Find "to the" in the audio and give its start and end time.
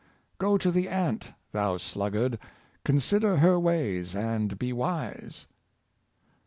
0.57-0.89